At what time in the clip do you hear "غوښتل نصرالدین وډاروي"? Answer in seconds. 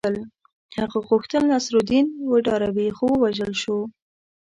1.09-2.89